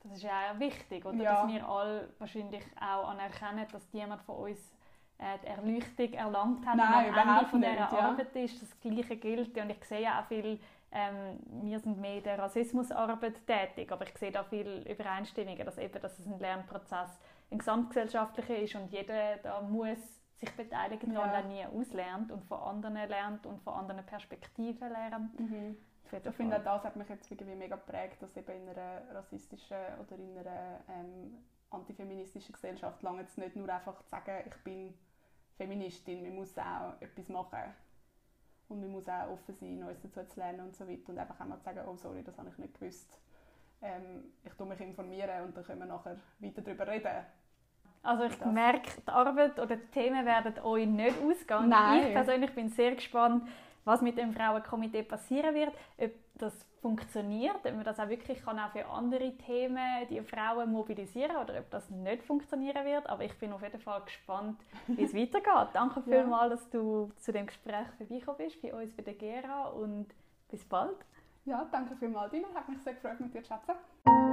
[0.05, 1.17] Das ist ja auch wichtig, oder?
[1.17, 1.43] Ja.
[1.43, 4.59] dass wir alle wahrscheinlich auch anerkennen, dass jemand von uns
[5.19, 7.99] äh, die Erleuchtung erlangt hat Nein, und am Ende von dieser nicht, ja.
[7.99, 8.63] Arbeit ist.
[8.63, 9.57] Das Gleiche gilt.
[9.57, 10.61] Und ich sehe ja auch viel,
[10.93, 15.79] ähm, wir sind mehr in der Rassismusarbeit tätig, aber ich sehe da viel Übereinstimmungen, dass,
[15.79, 17.19] eben, dass es ein Lernprozess
[17.51, 19.99] ein gesamtgesellschaftlicher ist und jeder da muss
[20.39, 21.27] sich beteiligen Ja.
[21.27, 25.39] daran, der nie auslernt und von anderen lernt und von anderen Perspektiven lernt.
[25.39, 29.03] Auf jeden Ich finde, das hat mich jetzt irgendwie mega geprägt, dass eben in einer
[29.15, 31.39] rassistischen oder in einer ähm,
[31.71, 34.95] antifeministischen Gesellschaft lange es nicht nur einfach zu sagen, ich bin
[35.57, 37.59] Feministin, man muss auch etwas machen.
[38.69, 41.11] Und man muss auch offen sein, Neues dazu zu lernen und so weiter.
[41.11, 43.21] Und einfach auch mal zu sagen, oh sorry, das habe ich nicht gewusst.
[43.83, 47.27] Ähm, ich tue mich informieren und dann können wir nachher weiter darüber reden.
[48.03, 51.69] Also ich Das- merke, die Arbeit oder die Themen werden euch nicht ausgehen.
[51.69, 52.07] Nein.
[52.09, 53.47] Ich persönlich bin sehr gespannt,
[53.85, 58.59] was mit dem Frauenkomitee passieren wird, ob das funktioniert, ob man das auch wirklich kann
[58.59, 63.09] auch für andere Themen die Frauen mobilisieren oder ob das nicht funktionieren wird.
[63.09, 65.69] Aber ich bin auf jeden Fall gespannt, wie es weitergeht.
[65.73, 66.19] Danke Ja.
[66.21, 70.09] vielmals, dass du zu dem Gespräch vorbeigekommen bist bei uns bei der Gera und
[70.51, 70.97] bis bald.
[71.47, 72.49] Ja, danke vielmals, Dina.
[72.55, 74.24] Hat mich sehr gefreut, mit dir zu schätzen.